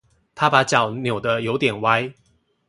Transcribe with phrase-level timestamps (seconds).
[0.33, 2.11] 他把腳扭得有點歪